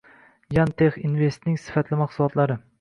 “Yan 0.57 0.71
Tex 0.79 0.97
Invest”ning 1.09 1.61
sifatli 1.67 2.03
mahsulotlari 2.03 2.61